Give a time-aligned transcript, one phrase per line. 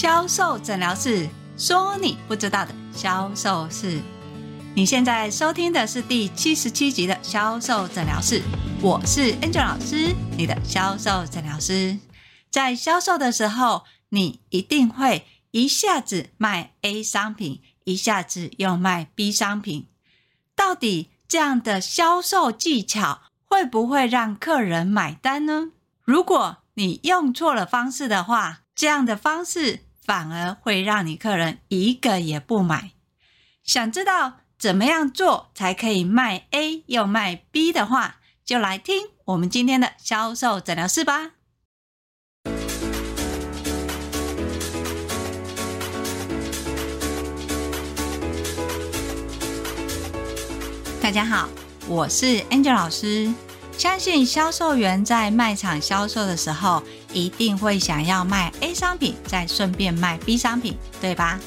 [0.00, 1.28] 销售诊疗室
[1.58, 4.00] 说你不知道的销售室。
[4.74, 8.40] 你现在收听的是第七十七集的销售诊疗室，
[8.80, 11.98] 我是 Angel 老师，你的销售诊疗师。
[12.50, 19.86] 在销售的时候，你一定会一下子卖 A 商品，一下子又卖 B 商品。
[20.56, 25.72] 到底这样的销售技巧会不会让客人买单呢？
[26.02, 32.92] 如果你用错了方式的话，这样的方式反而会让你客人一个也不买。
[33.62, 41.32] 想知道怎么样做才可以卖 A 又卖 B 的话，就来听我们今天的销售诊疗室吧。
[51.02, 51.48] 大家好，
[51.88, 53.32] 我是 Angel 老师。
[53.76, 61.38] 相信销售员在卖场销售的时候，一定会想要卖 A 商品，再顺便卖 B 商品，对吧？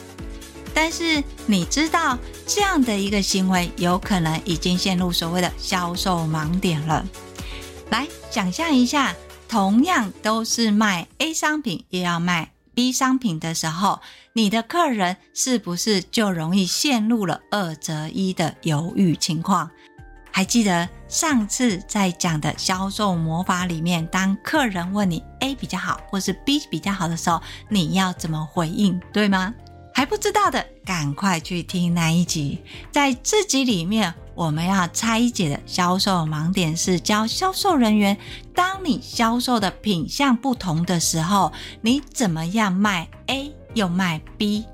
[0.74, 7.06] 但是你知道这样的一个行为，有可能已经陷入所谓的销售盲点了。
[7.90, 9.16] 来想象一下，
[9.48, 14.02] 同样都是卖 A 商品，也要卖 B 商品的时候，
[14.34, 19.70] 你的客人是不是就容易陷入了二择一的犹豫情况？
[20.36, 27.40] 还记得上次在讲的销售魔法里面，当客人问你 A 比较好，或是 B 比较好的时候，
[27.70, 29.54] 你要怎么回应，对吗？
[29.94, 32.64] 还不知道的，赶快去听那一集。
[32.92, 38.18] 在这集里面，我们要拆解的销售盲点是教销售人员，
[38.56, 44.66] 当你销售的品项不同的时候，你怎么样卖 A 又卖 B？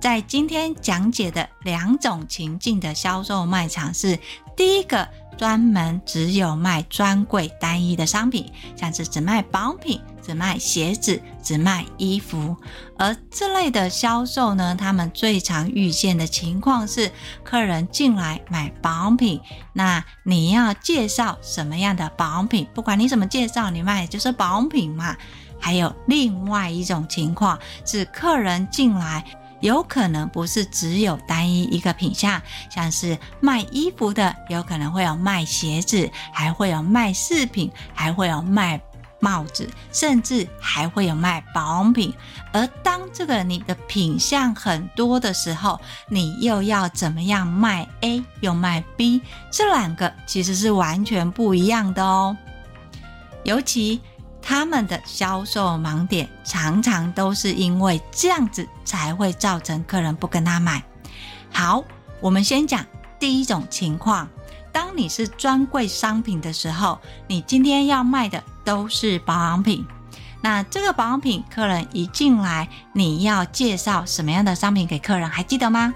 [0.00, 4.16] 在今天讲解的两种情境的销售卖场是。
[4.60, 5.08] 第一个
[5.38, 12.54] 专门只有卖专柜单一的商品，像是只卖保养品、只卖鞋子、只卖衣服，
[12.98, 17.10] 而这类的销售呢，他们最常遇见的情况是，
[17.42, 19.40] 客人进来买保养品，
[19.72, 22.68] 那你要介绍什么样的保养品？
[22.74, 25.16] 不管你怎么介绍，你卖的就是保养品嘛。
[25.58, 29.24] 还有另外一种情况是，客人进来。
[29.60, 32.40] 有可能不是只有单一一个品项，
[32.70, 38.80] 像是卖衣服的，有可能会有卖鞋子，还会有卖饰品，还会有卖
[39.20, 42.14] 帽子，甚至还会有卖保养品。
[42.52, 45.78] 而当这个你的品相很多的时候，
[46.08, 49.20] 你又要怎么样卖 A 又卖 B？
[49.50, 52.36] 这两个其实是完全不一样的哦，
[53.44, 54.00] 尤其。
[54.42, 60.82] 他们的销售盲点常常都是因为这样子才会造成客人不跟他买。
[61.52, 61.84] 好，
[62.20, 62.84] 我们先讲
[63.18, 64.28] 第一种情况：
[64.72, 69.86] 当你是专柜商品的时候，你今天要卖的都是保养品。
[70.42, 75.28] 那这个保养品，客人一进来，你要介绍什么样的商品给客人？
[75.28, 75.92] 还记得吗？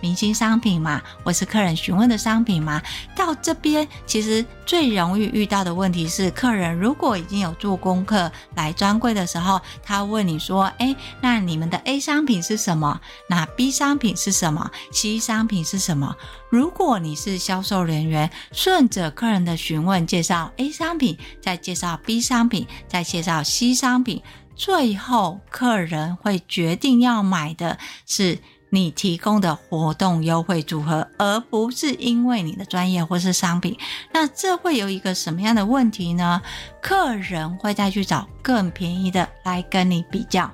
[0.00, 2.82] 明星商品嘛，或是客人询问的商品嘛，
[3.16, 13.00] 到这边其实最容易遇到的问题是，客人如果已经有做功课来专柜的时候，他问你说：“哎，那你们的 A 商品是什么？
[13.28, 16.16] 那 B 商品是什么？C 商品是什么？”
[16.50, 24.22] 如果你是销售人员，顺着客人的询问介绍 A 商品，再介绍 B 商品，再介绍 C 商品，
[24.56, 28.38] 最后客人会决定要买的是。
[28.70, 33.76] 你提供的活动优惠组合，而不是因为你的专业或是商品，
[34.12, 36.42] 那这会有一个什么样的问题呢？
[36.82, 40.50] 客人会再去找更便宜的来跟你比较，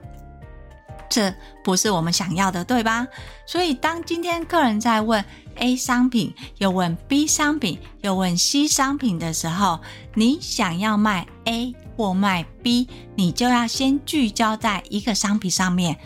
[1.09, 3.07] 这不是我们想要的，对吧？
[3.47, 5.25] 所以当今天客人在问
[5.57, 9.81] A 商品，又问 B 商品，又问 C 商品的时候，
[10.15, 15.97] 你想要卖 A 或卖 B，你就要先聚焦在一个商品上面。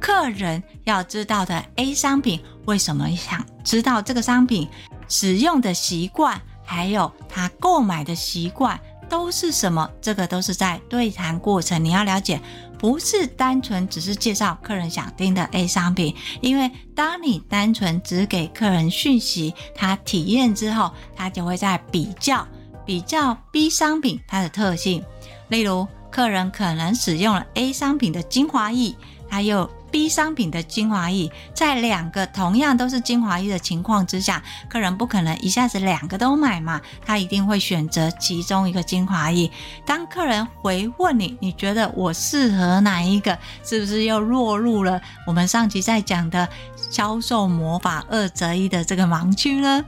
[0.00, 4.68] 客人要知道的 A 商品，为什么想知道这个商品
[5.08, 9.88] 使用的习惯，还有他购买的习惯都是什么？
[10.00, 12.40] 这个都是在对谈过程你要了解，
[12.78, 16.14] 不是单纯只是介绍客人想听的 A 商品。
[16.40, 22.46] 因为当你单纯只给客人讯息，他体验之后，他就会在比较
[22.86, 25.04] 比较 B 商品它的特性。
[25.48, 28.94] 例如，客人可能使用了 A 商品的精华液，
[29.28, 39.50] 他又 B 商品的精华液，在两个同样都是精华液的情况之下，客人不可能一下子两个都买嘛，他一定会选择其中一个精华液。
[39.84, 43.38] 当客人回问你，你觉得我适合哪一个？
[43.64, 46.48] 是不是又落入了我们上集在讲的
[46.90, 49.84] 销售魔法二择一的这个盲区呢？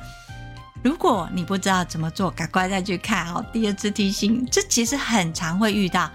[0.83, 3.45] 如果你不知道怎么做，赶快再去看哦。
[3.53, 6.11] 第二次提醒，这其实很常会遇到。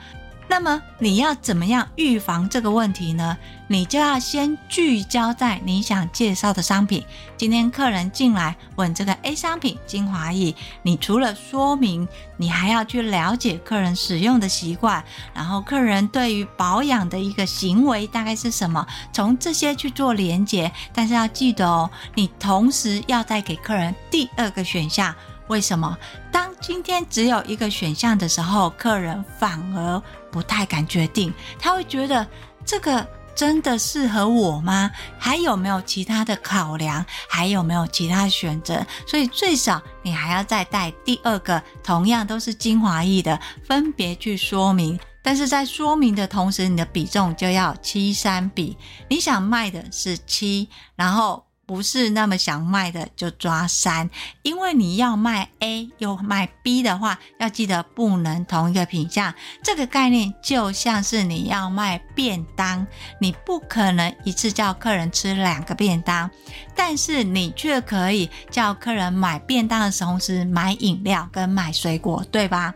[0.49, 3.37] 那么你要怎么样预防这个问题呢？
[3.67, 7.03] 你就要先聚焦在你想介绍的商品。
[7.35, 12.07] 今天客人进来问这个 A 商品精华液，你除了说明，
[12.37, 15.03] 你还要去了解客人使用的习惯，
[15.33, 20.71] 然后客人对于保养的一个行为大概是什么，从这些去做连接。
[20.93, 25.13] 但是要记得哦，你同时要再给客人第二个选项。
[25.47, 25.97] 为什么？
[26.29, 30.01] 当今天只有一个选项的时候，客人反而
[30.37, 32.27] 不太敢决定，他会觉得
[32.63, 33.03] 这个
[33.35, 34.91] 真的适合我吗？
[35.17, 37.03] 还有没有其他的考量？
[37.27, 38.85] 还有没有其他选择？
[39.07, 44.99] 所以最少你还要再带第二个，同样都是精华液的，分别去说明。
[45.23, 48.77] 但是在说明的同时，你的比重就要七三比，
[49.09, 51.46] 你想卖的是七，然后。
[51.67, 54.09] 不是那么想卖的就抓三，
[54.41, 59.35] 因为你要卖 A 又卖 B 的话，要记得不能同一个品项。
[59.61, 62.87] 这个概念就像是你要卖便当，
[63.19, 66.31] 你不可能一次叫客人吃两个便当，
[66.73, 72.73] 但是你却可以叫客人买便当的同时买饮料跟买水果，对吧？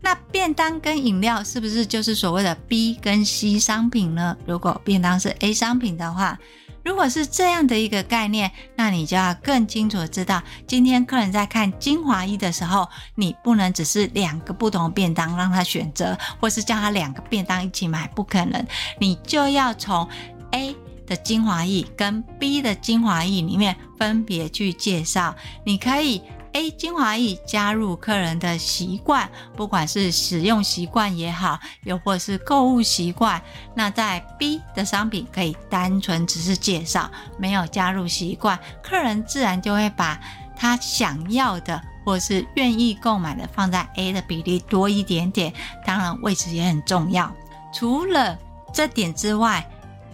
[0.00, 4.34] 那便当跟饮料是不是就是所谓的 B 跟 C 商品呢？
[4.46, 6.38] 如果便当是 A 商品的话。
[6.86, 18.64] 如果是这样的一个概念，那你就要更清楚知道，今天客人在看精华液的时候，你不能只是两个不同的便当让他选择，或是叫他两个便当一起买，不可能。
[19.00, 20.08] 你就要从
[20.52, 20.76] A
[21.08, 25.34] 的精华液跟 B 的精华液里面分别去介绍，
[25.64, 26.22] 你可以。
[26.56, 33.42] A 精华液加入客人的习惯，不管是使用习惯也好，又或是购物习惯。
[33.74, 40.18] 那在 B 的商品可以单纯只是介绍，没有加入习惯，客人自然就会把
[40.56, 45.52] 他想要的或是愿意购买的放在 A 的比例多一点点。
[45.84, 47.30] 当然位置也很重要。
[47.70, 48.38] 除了
[48.72, 49.62] 这点之外，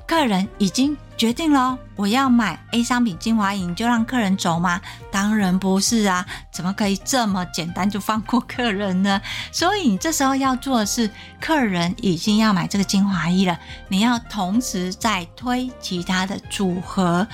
[0.09, 4.81] 客人已经决定了，我要买 A 商品精华液，你就让客人走吗？
[5.11, 9.21] 当然不是啊，怎么可以这么简单就放过客人呢？
[9.53, 11.09] 所以你这时候要做的是，
[11.41, 13.57] 客人已经要买这个精华液了，
[13.87, 17.27] 你要同时再推其他的组合，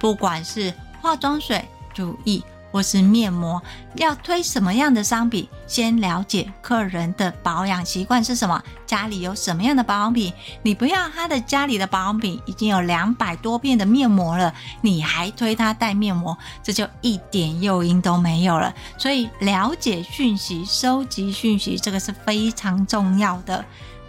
[0.00, 0.72] 不管是
[1.02, 1.62] 化妆水、
[1.94, 2.42] 乳液。
[2.74, 3.62] 或是面膜，
[3.94, 5.48] 要推什么样的商品？
[5.64, 10.32] 先了解客人的保养习惯是什么，家里有什么样的保养品。
[10.62, 18.74] 你不要他的家里的保养品已经有两百多片的面膜了，你还推他带面膜，这就一点诱因都没有了。
[18.98, 23.64] 所以了解讯息、收集讯息，这个是非常重要的。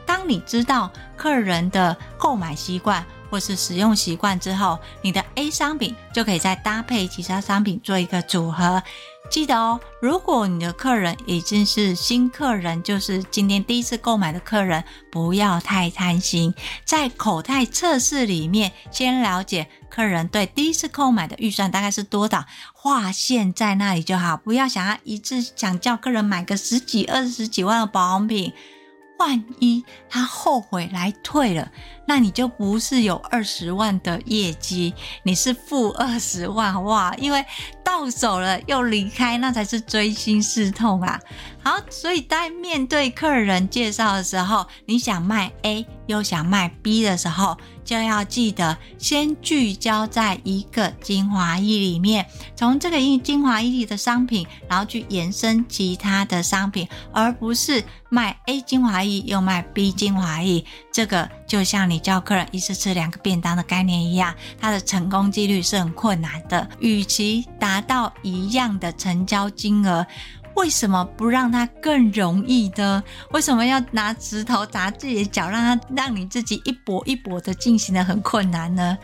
[0.08, 8.81] 当你知道客人的购买习惯，或是使用习惯之后，你的 A 商品就可以再搭配其他商品做一个组合。
[9.27, 28.54] 记得哦，如果你的客人已经是新客人，就是今天第一次购买的客人，不要太贪心，在口袋测试里面先了解客人对第一次购买的预算大概是多少，划线在那里就好，不要想要一次想叫客人买个十几、二十几万的保养品。
[29.18, 31.72] 万一他后悔来退了，
[32.06, 37.14] 那你就不是有二十万的业绩，你是负二十万哇！
[37.18, 37.46] 因为
[37.86, 41.18] 到手了又离开，那才是锥心刺痛啊。
[41.64, 60.64] 好，所以在面对客人介绍的时候，你想卖 A 又想卖 B 的时候，就要记得先聚焦在一个精华液里面，从这个一精华液里的商品，然后去延伸其他的商品，而不是卖 A 精华液又卖 B 精华液。
[60.92, 66.69] 这个就像你叫客人一次吃两个便当的概念一样，它的成功几率是很困难的。
[66.80, 70.06] 与其打拿到一样的成交金额。
[70.56, 73.04] 为什么不让它更容易呢？
[73.32, 78.98] 为什么要拿石头砸自己的脚，让它让你自己一跛一跛的进行的很困难呢？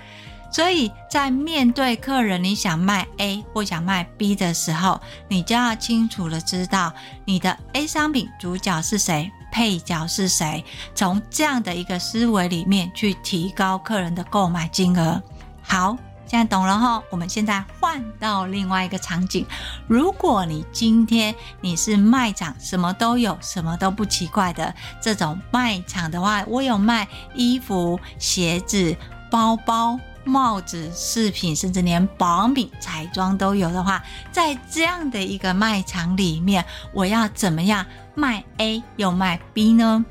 [0.49, 6.93] 所以在面对客人，你想卖 A 或想卖 B 的时候，你就要清楚的知道
[7.25, 10.63] 你的 A 商品主角是谁，配角是谁，
[10.95, 15.21] 从这样的一个思维里面去提高客人的购买金额。
[15.61, 15.97] 好。
[16.31, 19.45] 现在懂了哈，我们现在换到另外一个场景。
[19.85, 28.95] 如果你今天你是卖场，什么都有，什么都不奇怪的这种卖场的话，我有卖衣服、鞋子、
[29.29, 37.85] 包包、帽子、饰品，甚至连保养品、彩妆都有的话，在这样的一个卖场里面，我要怎么样
[38.15, 40.05] 卖 A 又卖 B 呢？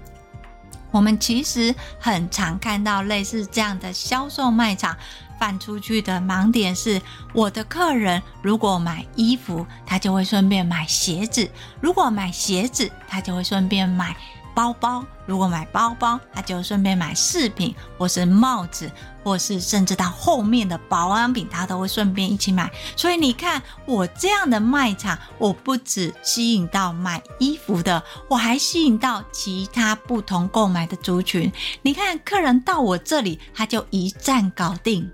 [0.90, 4.96] 我们其实很常看到类似这样的销售卖场。
[5.38, 7.00] 放出去的盲点是，
[7.32, 11.48] 我的客人如果买衣服，他就会顺便买鞋子；
[11.80, 14.14] 如果买鞋子，他就会顺便买
[14.54, 18.90] 包包，如果买包包，他就顺便买饰品，或是帽子，
[19.22, 22.70] 或是甚至到后面的保养品，他都会顺便一起买。
[22.96, 31.52] 所以你看，我这样的卖场，我不只吸引到买衣服的，我还吸引到其他不同购买的族群。
[31.82, 35.10] 你看，客人到我这里，他就一站搞定。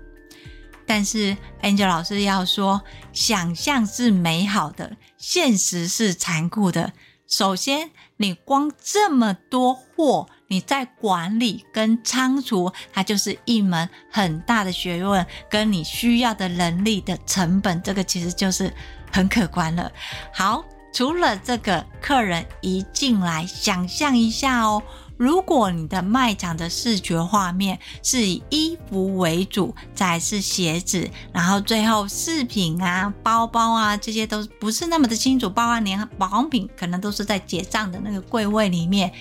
[0.85, 6.93] 但是 Angel 老师要说，想象是美好的，现实是残酷的。
[7.27, 18.73] 首先，你光这么多货，你在管理跟仓储，它就是一门很大的学问，跟你需要的能力的成本，这个其实就是
[19.11, 19.91] 很可观了。
[20.33, 24.81] 好，除了这个，客人一进来，想象一下哦。
[25.17, 39.11] 如果你的卖场的视觉画面是以衣服为主，再是鞋子，然后最后饰品啊、包包啊，这些都不是那么的清楚，包括连保养品可能都是在结账的那个柜位里面。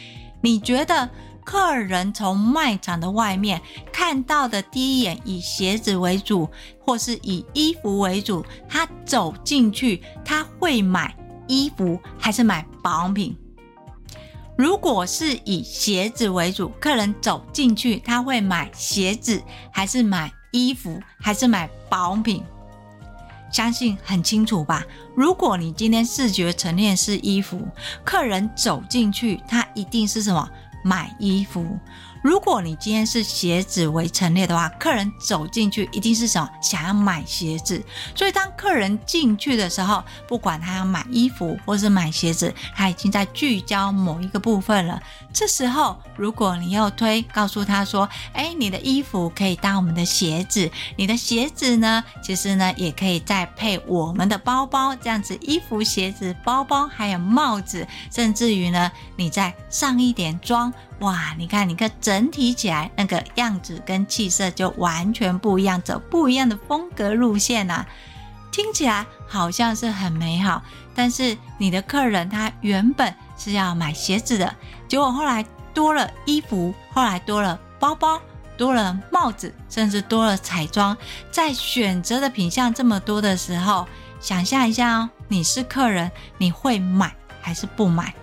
[0.43, 1.09] 你觉得
[1.45, 3.61] 客人从卖场的外面
[3.93, 6.49] 看到的第一眼以鞋子为主，
[6.79, 13.37] 或是以衣服为主，他走进去他会买衣服还是买保养品？
[14.57, 22.43] 如果是以鞋子为主，客人走进去，他会买鞋子，还是买衣服，还是买保养品？
[23.53, 24.85] 相信很清楚吧？
[25.15, 27.69] 如果你今天视觉陈列是衣服，
[28.03, 30.49] 客人走进去，他一定是什么？
[30.83, 31.79] 买衣服。
[32.23, 36.49] 如果你今天是鞋子为陈列的话，客人走进去一定是什么？
[36.61, 37.83] 想要买鞋子。
[38.15, 45.01] 所以当客人进去的时候，不管他要买衣服或是买鞋子，他已经在聚焦某一个部分了。
[45.33, 67.87] 这时候，如果你又推告诉他说：“哎，你的衣服可以当我们的鞋子，你的鞋子呢，其实呢也可以再配我们的包包，这样子衣服、鞋子、包包还有帽子，甚至于呢，你再上一点妆。”哇，你看，你看，整体起来那个样子跟气色就完全不一样，走不一样的风格路线啊，
[68.51, 70.63] 听起来好像是很美好。
[70.95, 74.55] 但是你的客人他原本是要买鞋子的，
[74.89, 78.19] 结果后来多了衣服，后来多了包包，
[78.57, 80.97] 多了帽子，甚至多了彩妆，
[81.31, 83.87] 在选择的品项这么多的时候，
[84.19, 88.15] 想象一下哦，你是客人，你会买还是不买？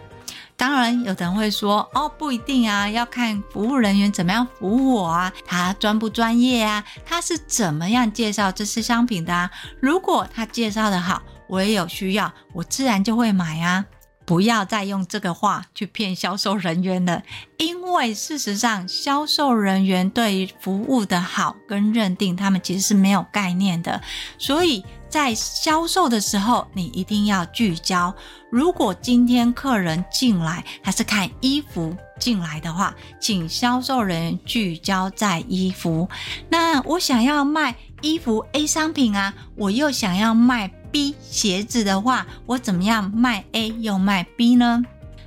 [0.63, 9.51] 当然，有人会说：“哦，不一定啊，要看服务人员怎么样服务我啊，他专不专业啊，他是怎么样介绍这些商品的啊？
[9.81, 13.83] 如果他介绍的好，我也有需要，我自然就会买啊。
[14.25, 17.21] 不要再用这个话去骗销售人员了，
[17.57, 24.01] 因为事实上，销售人员对于服务的好跟认定，他们其实是没有概念的，
[24.37, 28.11] 所以。”在销售的时候，你一定要聚焦。
[28.49, 36.09] 如果今天客人进来，他是看衣服进来的话，请销售人员聚焦在衣服。
[36.49, 44.83] 那我想要卖衣服 A 商品啊，我又想要卖 B 鞋子的话，我怎么样卖 A 又卖 B 呢？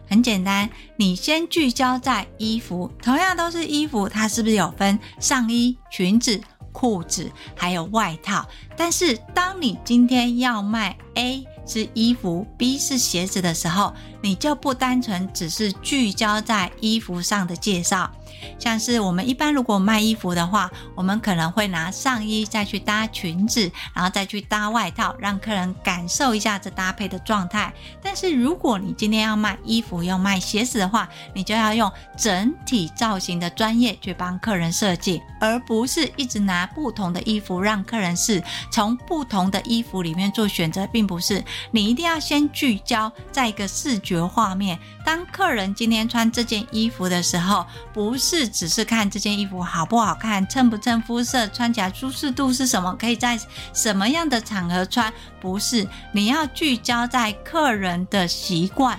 [0.08, 6.40] 很简单，你先聚焦在衣服，同样都是衣服，它是不是有分上衣、裙子？
[6.70, 8.46] 裤子还有外套，
[8.76, 18.12] 但是当你今天要卖 A 是衣服，B 是鞋子的时候，你就不单纯只是聚焦在衣服上的介绍。
[18.58, 27.72] 像是我们一般如果卖衣服的话，我们可能会拿上衣再去搭裙子，然后再去搭外套，让客人感受一下这搭配的状态。
[28.02, 41.44] 但是如果你今天要卖衣服又卖鞋子的话，你就要用整体造型的专业去帮客人设计，而不是一直拿不同的衣服让客人试，从不同的衣服里面做选择，并不是。
[41.70, 44.78] 你一定要先聚焦在一个视觉画面。
[45.04, 48.25] 当客人今天穿这件衣服的时候，不是。
[48.28, 53.38] 是只是看这件衣服好不好看，衬不衬肤色，穿起来舒适度是什么，可以在
[53.72, 55.12] 什么样的场合穿？
[55.40, 58.98] 不是，你要聚焦在客人的习惯、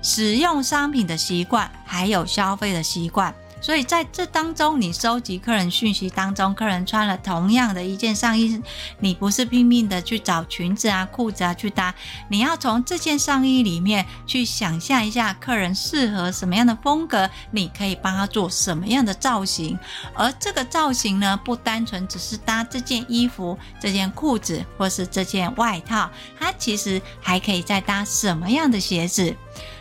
[0.00, 3.34] 使用商品的习惯，还有消费的习惯。
[3.64, 8.62] 所以在这当中，你收集客人讯息当中，客人穿了同样的一件上衣，
[8.98, 11.94] 你不是拼命的去找裙子啊、裤子啊去搭，
[12.28, 19.78] 你要从这件上衣里面去想象一下客人适合什么样的风格，你可以帮他做什么样的造型。
[20.12, 29.34] 而这个造型呢，不单纯只是搭这件衣服、这件裤子或是这件外套，它其实还可以再搭什么样的鞋子。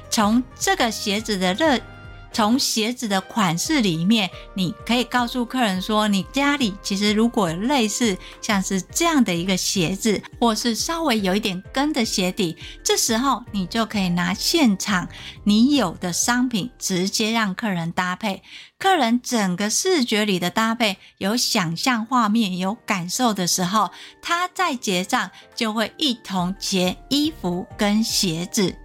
[0.09, 1.77] 从这个鞋子的热。
[2.33, 15.07] 从鞋子的款式里面，你可以告诉客人说，你家里其实如果类似像是这样的一个鞋子，或是稍微有一点跟的鞋底，这时候你就可以拿现场
[15.43, 18.41] 你有的商品直接让客人搭配，
[18.79, 28.75] 客人整个视觉里的搭配有想象画面、有感受的时候，他在结账就会一同结衣服跟鞋子。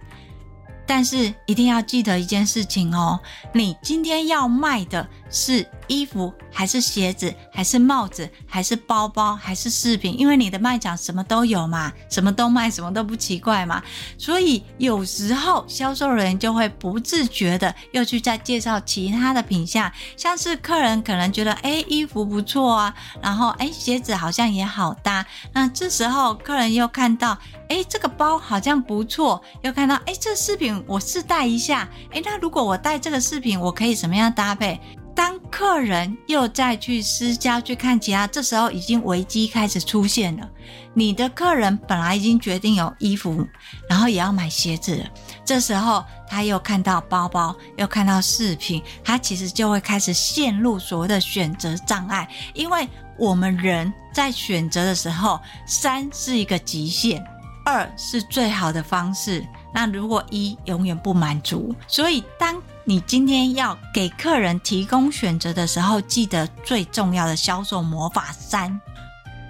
[0.89, 3.19] 但是一定要记得一件事情哦，
[3.53, 10.19] 你今天要卖的是衣服还是鞋子，还是帽子，还是包包，还是饰品？
[10.19, 13.81] 因为你的卖场什么都有嘛，什么都卖，什么都不奇怪嘛。
[14.17, 25.25] 所以有时候销售人就会不自觉的又去再介绍其他的品项，像是客人可能觉得，哎，衣服不错啊，然后哎，鞋子好像也好搭。
[25.53, 27.37] 那这时候客人又看到，
[27.69, 34.79] 哎，这个包好像不错，又看到，哎，这饰品我试戴一下，哎，那如果我戴这个饰品，我可以怎么样搭配？
[35.19, 40.49] 当客人又再去私交去看其他，这时候已经危机开始出现了。
[40.93, 43.45] 你的客人本来已经决定有衣服，
[43.89, 45.05] 然后也要买鞋子了，
[45.43, 52.25] 这时候他又看到包包，又看到饰品，他其实就会开始陷入所谓的选择障碍。
[52.53, 57.21] 因为我们人在选择的时候，三是一个极限，
[57.65, 59.45] 二是最好的方式。
[59.73, 68.79] 那如果一永远不满足，所以当你今天要给客人提供选择的时候，记得最重要的销售魔法三，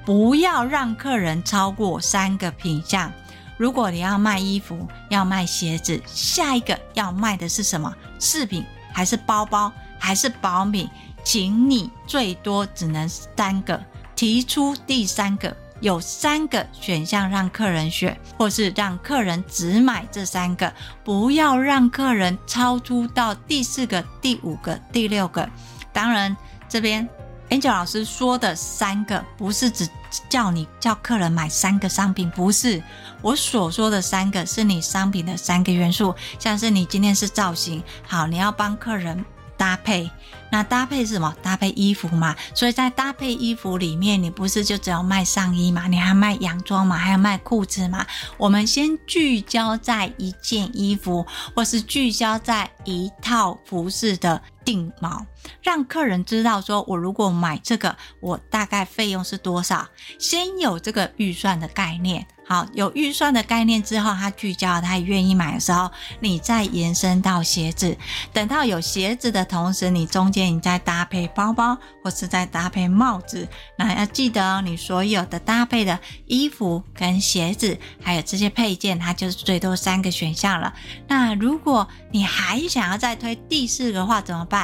[0.06, 3.12] 不要让客人超过三个品项。
[3.58, 7.94] 如果你要卖衣服，要卖鞋子，下一个要卖的是什么？
[8.20, 10.90] 饰品还是包包还是保品？
[11.24, 13.80] 请你最多只能三个，
[14.16, 15.56] 提出第三个。
[15.82, 25.50] 有三个选项让客人选，或是让客人只买这三个，不要让客人超出到第四个、第五个、第六个。
[25.92, 26.36] 当然，
[26.68, 27.08] 这边
[27.50, 29.88] Angel 老师说的三个，不是只
[30.28, 32.82] 叫你叫客人买三个商品，不是。
[33.22, 39.24] 我所说的三个，是你商品的三个元素，像是你今天是造型，好，你要帮客人。
[39.58, 40.10] 搭配，
[40.52, 41.36] 那搭配是什么？
[41.42, 42.36] 搭配衣服嘛。
[42.54, 45.88] 所以在搭配衣服里面，你不是就只有卖上衣嘛？
[45.88, 46.98] 你还卖洋装嘛？
[46.98, 48.06] 还要卖裤子嘛？
[48.38, 55.26] 我们先聚焦在一件衣服，或是聚焦在一套服饰的定锚，
[55.64, 59.88] 让客人知道说，我如果买这个，我大概费用是多少？
[60.20, 62.28] 先有这个预算的概念。
[62.48, 67.96] 好，有预算的概念之后，他聚焦，他愿意买的时候，你再延伸到鞋子。
[68.34, 73.48] 等到有鞋子的同时，你中间你再搭配包包，或是再搭配帽子。
[73.78, 80.74] 那要记得，你所有的搭配的衣服跟鞋子，还有这些配件，它就是最多三个选项了。
[81.08, 84.59] 那如果你还想要再推第四个的话，怎么办？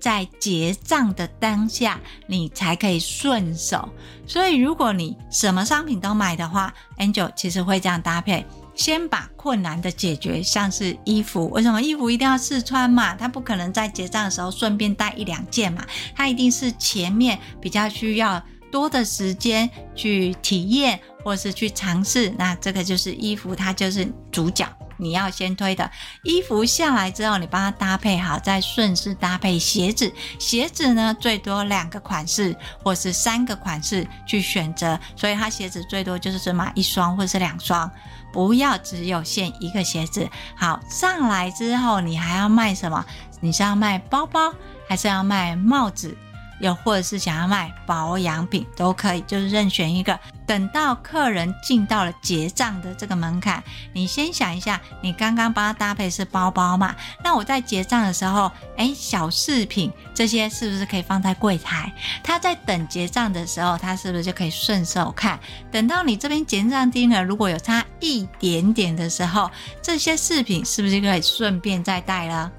[0.00, 3.88] 在结账的当下，你才可以顺手。
[4.26, 11.48] 所以，如果你什么商品都买的话，Angel 其实会这样搭配：先把困难的解决，像是衣服。
[11.50, 13.14] 为什么衣服一定要试穿嘛？
[13.14, 15.84] 它不可能在结账的时候顺便带一两件嘛？
[16.14, 22.32] 它一定是前面比较需要多的时间去体验，或是去尝试。
[22.38, 24.66] 那这个就是衣服，它就是主角。
[25.00, 25.90] 你要先推的
[26.22, 30.12] 衣服下来之后，你帮它搭配好，再顺势搭配鞋子。
[30.38, 37.90] 鞋子呢，最多两个款式或是三个款式去选择，所以它鞋子最多就是只买一双或是两双，
[38.32, 40.28] 不要只有限一个鞋子。
[40.54, 43.04] 好，上来之后你还要卖什么？
[43.40, 44.52] 你是要卖包包，
[44.86, 46.16] 还是要卖帽子？
[46.60, 50.18] 又或者是想要卖保养品都可以，就是任选一个。
[50.46, 56.94] 等到客人进到了结账的这个门槛，你先想一下，你刚刚帮他搭配是包包嘛？
[57.22, 61.92] 那我在结账的时候，诶，小饰品这些是不是可以放在柜台？
[62.22, 65.38] 他在等结账的时候，他是不是就可以顺手看？
[65.70, 69.48] 等到你这边结账金额如果有差一点点的时候，
[69.80, 72.50] 这些饰品是不是就可以顺便再带了？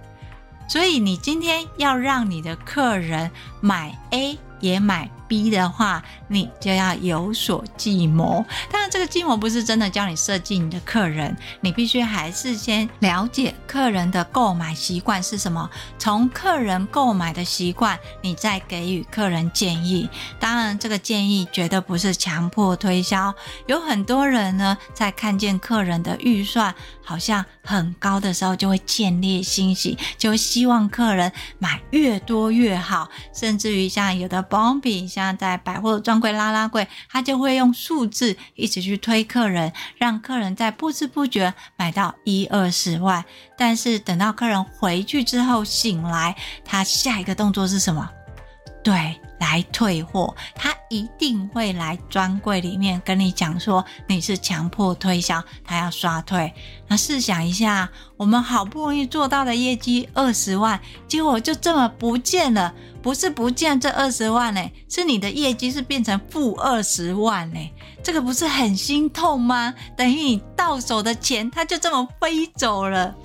[0.71, 3.29] 所以你今天要让你的客人
[3.59, 8.45] 买 A 也买 B 的话，你就要有所计谋。
[8.71, 15.69] 当然，这个计谋不是真的教你设计你的客人，你必须还是先了解客人的购买习惯是什么。
[15.97, 20.09] 从客人购买的习惯，你再给予客人建议。
[20.39, 23.33] 当然，这个建议绝对不是强迫推销。
[23.67, 43.23] 有很多人呢，在看见客人的预算好像很高的时候，就会建立心喜，就希望客人买越多越好，甚至于像有的保品，像在百货专柜拉拉柜，他就会用数字一直去推客人，让客人在不知不觉买到一二十万。
[43.57, 46.35] 但是等到客人回去之后醒来，
[46.65, 48.09] 他下一个动作是什么？
[48.83, 49.17] 对。
[49.41, 56.53] 来退货，他一定会来专柜里面跟你讲说你是强迫推销，他要刷退。
[56.87, 62.71] 那试想一下，我们好不容易做到的业绩二十万，结果就这么不见了。
[63.01, 67.59] 不是不见这二十万呢，是你的业绩是变成负二十万呢，
[68.03, 69.73] 这个不是很心痛吗？
[69.97, 73.15] 等于你到手的钱，它就这么飞走了。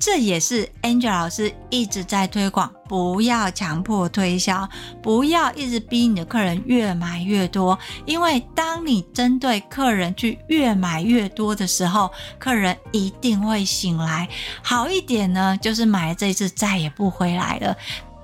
[0.00, 4.66] 这也是 Angel 老师一直在推广，不要强迫推销，
[5.02, 7.78] 不要一直逼你的客人越买越多。
[8.06, 14.26] 因为当你针对客人去越买越多的时候，客人一定会醒来。
[14.62, 17.76] 好一点呢，就是买了这一次再也不回来了。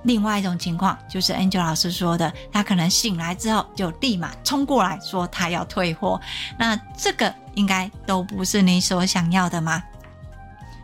[0.04, 6.18] 另外一种情况就是 Angel 老师说的，他可能醒来之后就立马冲过来说他要退货。
[6.58, 9.82] 那这个应该都不是你所想要的吗？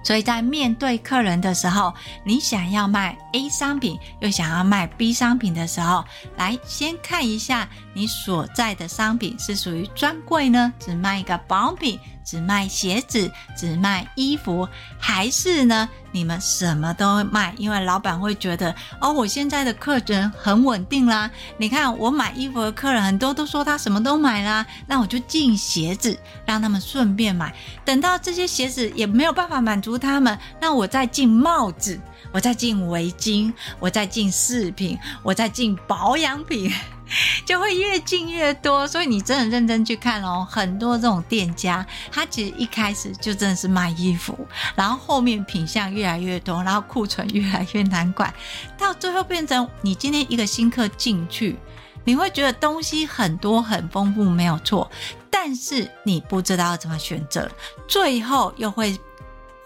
[0.03, 6.05] 所以在面对客人的时候，你想要卖 A 商品，又想要卖 B 商品的时候，
[6.37, 11.99] 来先看一下你所在的商品是属于专柜呢，只卖一个保养品。
[12.25, 15.89] 只卖鞋子，只卖衣服，还是呢？
[16.15, 21.31] 你们什么都卖，因为老板会觉得哦，我现在的客人很稳定啦。
[21.57, 27.55] 你看我买衣服的客人很多都说他什么都买啦，那我就进鞋子，让他们顺便买。
[27.83, 31.99] 等到这些鞋子也没有办法满足他们，那我再进帽子，
[32.31, 36.71] 我再进围巾，我再进饰品，我再进保养品。
[37.45, 48.33] 就会越进越多，所以你真的认真去看哦，很多这种店家，他其实一开始就真的是卖衣服，然后后面品相越来越多，然后库存越来越难管，
[48.79, 51.57] 到最后变成你今天一个新客进去，
[52.05, 54.91] 你会觉得东西很多很丰富，没有错，
[55.31, 57.51] 但是你不知道怎么选择，
[57.87, 58.99] 最后又会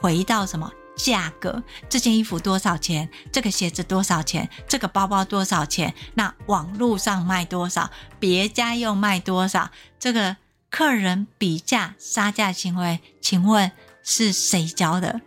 [0.01, 0.71] 回到什么？
[0.97, 3.09] 价格，这件衣服多少钱？
[3.31, 4.49] 这个鞋子多少钱？
[4.67, 5.95] 这个包包多少钱？
[6.15, 7.91] 那网络上卖多少？
[8.19, 9.71] 别家又卖多少？
[9.99, 10.37] 这个
[10.71, 13.71] 客人比价杀价行为，请问
[14.03, 15.21] 是谁教的？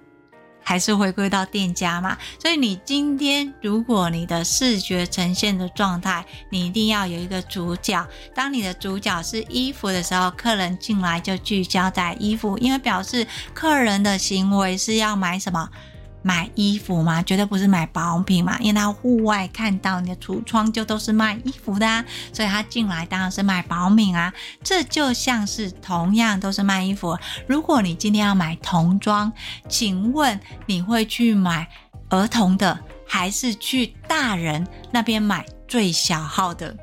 [0.69, 2.15] 还是回归到店家嘛？
[2.39, 8.07] 所以你今天如果你的视觉呈现的状态，你一定要有一个主角。
[8.35, 15.67] 当你的主角是衣服的时候，客人进来就聚焦在衣服，因为表示客人的行为是要买什么？
[16.21, 17.21] 买衣服吗？
[17.23, 22.03] 绝对不是买保养品嘛，因为他户外看到你的橱窗就都是卖衣服的啊，
[22.33, 24.33] 所以他进来当然是买保养品啊。
[24.63, 29.31] 这就像是同样都是卖衣服，如果你今天要买童装，
[29.67, 31.67] 请问你会去买
[32.09, 32.77] 儿童的，
[33.07, 36.75] 还是去大人那边买最小号的？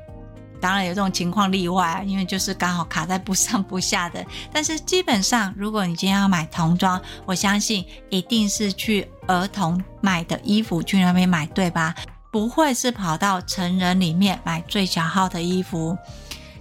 [0.59, 4.25] 当然有这种情况例外，因为就是刚好卡在不上不下的。
[4.51, 11.93] 但是基本上，如果你今天要买童装，我相信一定是去儿童买的衣服去那边买，对吧？
[12.31, 15.97] 不会是跑到成人里面买最小号的衣服。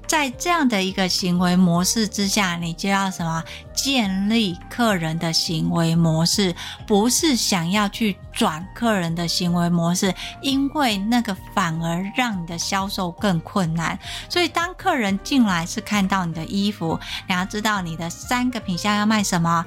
[0.07, 3.43] 在这样的一个行为模式之下，你就要什么？
[3.75, 6.55] 建立客人的行为模式，
[6.87, 13.99] 不是想要去转客人的行为模式，因为那个反而让你的销售更困难。
[14.29, 16.99] 所以，当客人进来是看到你的衣服，
[17.29, 19.65] 你要知道你的三个品项要卖什么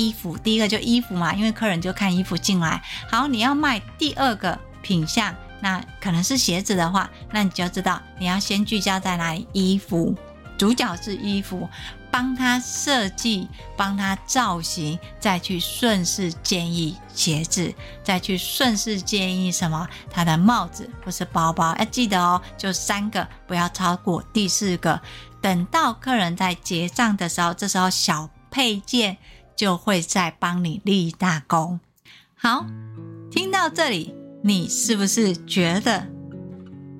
[0.00, 0.38] 衣服。
[0.38, 2.82] 第一个就衣服嘛，因为客人就看衣服进来。
[3.10, 5.34] 好，你要卖第二个品相。
[5.62, 9.46] 那可能是鞋子的话，那你就知道你要先聚焦在哪里。
[9.52, 10.16] 衣服，
[10.56, 11.68] 主角是衣服，
[12.10, 19.86] 帮他设计，帮他造型，再去顺势建议鞋子，再去顺势建议什么？
[20.10, 21.76] 他的帽子或是包包。
[21.78, 24.98] 要记得哦，就三个，不要超过第四个。
[25.42, 29.18] 等到客人在结账的时候，这时候小配件
[29.60, 31.80] 就会再帮你立大功。
[32.34, 32.64] 好，
[33.30, 34.14] 听到这里。
[34.42, 36.06] 你是不是觉得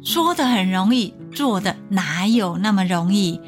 [0.04, 3.40] 说的很容易，做的哪有那么容易？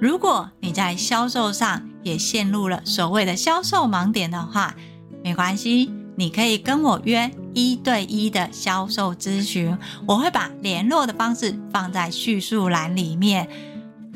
[0.00, 4.74] 如果你在销售上也陷入了所谓的销售盲点的话，
[5.22, 13.46] 没关系，你可以跟我约一对一的销售咨询，我会把联络的方式放在叙述栏里面。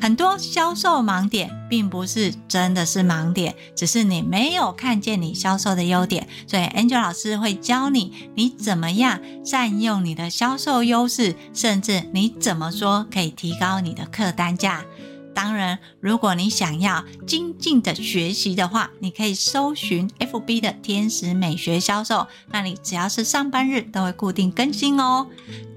[0.01, 14.85] 很多销售盲点并不是真的是盲点，只是你没有看见你销售的优点，所以 Angel 老师会教你你怎么样善用你的销售优势，甚至你怎么说可以提高你的客单价。
[15.31, 25.27] 当然，如果你想要精进的学习的话，你可以搜寻 FB 的天使美学销售，那里只要是上班日都会固定更新哦。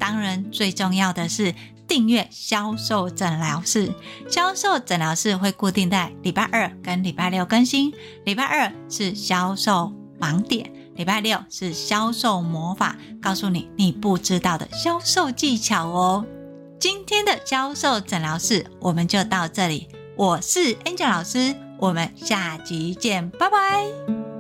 [0.01, 1.55] 当然，最重要的是
[1.93, 3.93] 订阅销售诊疗室。
[4.27, 7.93] 销售诊疗室会固定在礼拜二跟礼拜六更新。
[8.25, 16.25] 礼拜二是销售盲点，礼拜六是销售魔法，告诉你你不知道的销售技巧哦。
[16.81, 24.32] 今天的销售诊疗室我们就到这里，我是 Angel 老师，我们下集见，拜拜。